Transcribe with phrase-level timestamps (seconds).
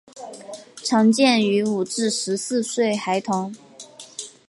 [0.83, 3.53] 常见于五至十四岁孩童。